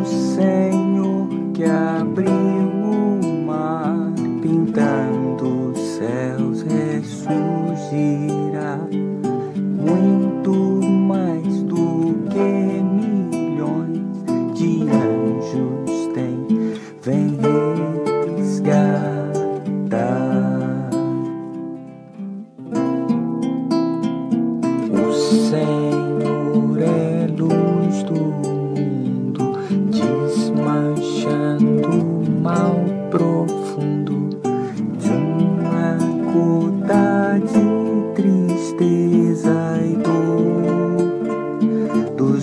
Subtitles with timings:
[0.00, 0.73] o Senhor.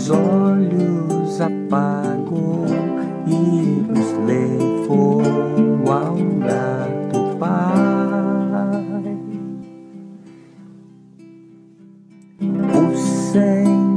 [0.01, 2.65] os olhos apagou
[3.27, 5.21] e nos levou
[5.87, 9.11] ao lar do Pai.
[12.73, 13.90] O Senhor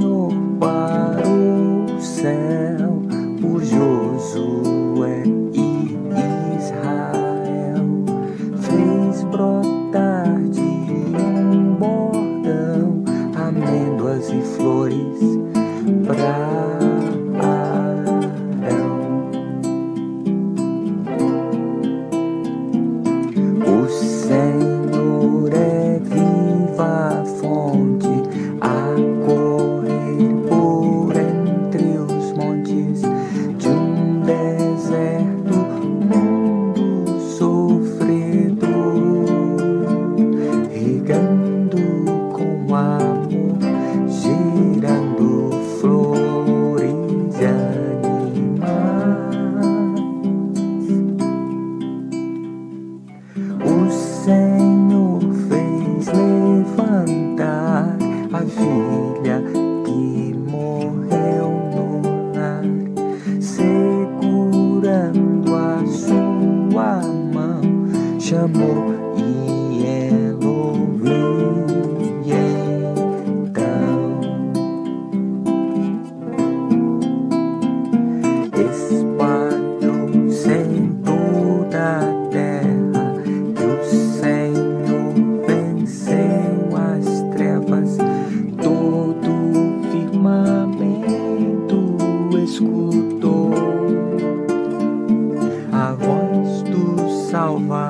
[97.46, 97.83] Oh my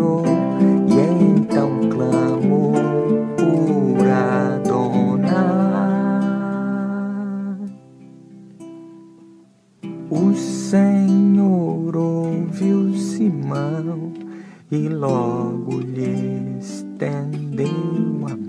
[0.00, 1.00] e
[1.36, 2.72] então clamo
[3.36, 5.28] por Adonai.
[10.10, 14.12] O Senhor ouviu Simão
[14.70, 18.47] e logo lhe estendeu a mão.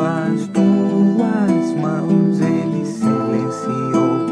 [0.00, 4.26] as duas mãos, ele silenciou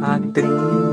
[0.00, 0.87] a trilha.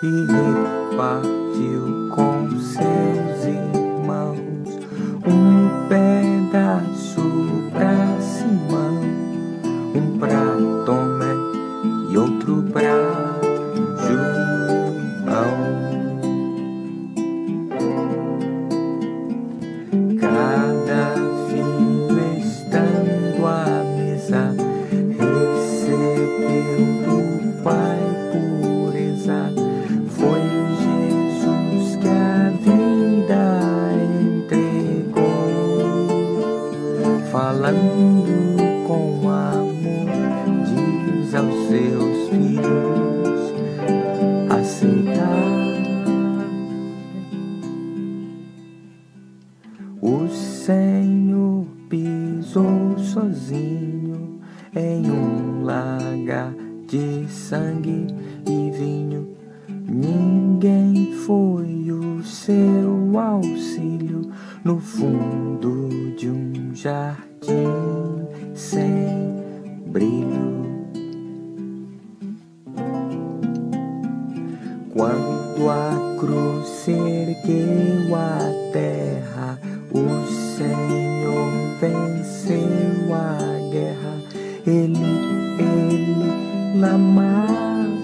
[0.00, 0.32] 一一
[0.96, 1.20] 八
[54.74, 56.52] em um lagar
[56.86, 58.06] de sangue
[58.46, 59.36] e vinho.
[59.68, 64.30] Ninguém foi o seu auxílio
[64.64, 69.34] no fundo de um jardim sem
[69.86, 70.58] brilho.
[74.92, 78.38] Quando a cruz se ergueu a
[78.72, 79.58] terra,
[79.92, 81.08] o Senhor
[81.80, 82.07] guerra.
[84.68, 85.16] eli
[85.56, 86.28] eli
[86.76, 87.48] nama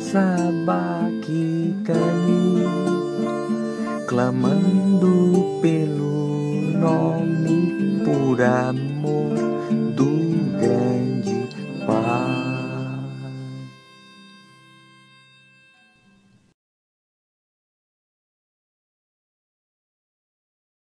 [0.00, 2.64] sabaki kani
[4.08, 6.24] klamando pelu
[6.80, 7.60] nomi
[8.04, 8.93] puram